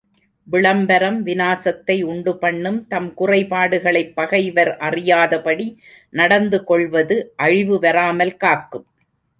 விளம்பரம் 0.47 1.25
விநாசத்தை 1.25 1.97
உண்டுபண்ணும் 2.05 2.87
தம் 2.87 3.13
குறைபாடுகளைப் 3.17 4.15
பகைவர் 4.15 4.77
அறியாதபடி 4.77 5.67
நடந்துகொள்வது 6.13 7.17
அழிவு 7.35 7.79
வாராமல் 7.79 8.37
காக்கும். 8.37 8.87